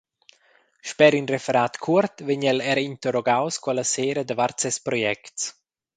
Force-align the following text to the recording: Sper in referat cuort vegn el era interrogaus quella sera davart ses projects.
Sper 0.91 1.13
in 1.19 1.27
referat 1.33 1.73
cuort 1.83 2.15
vegn 2.27 2.45
el 2.51 2.59
era 2.73 2.83
interrogaus 2.91 3.55
quella 3.63 3.85
sera 3.93 4.23
davart 4.29 4.55
ses 4.61 4.77
projects. 4.87 5.41